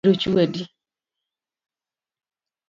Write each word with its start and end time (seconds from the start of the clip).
Abiro 0.03 0.15
chwadi 0.21 0.61